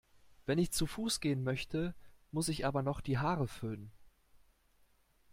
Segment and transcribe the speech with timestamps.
[0.47, 1.93] Wenn ich zu Fuß gehen möchte,
[2.31, 3.91] muss ich aber noch die Haare föhnen.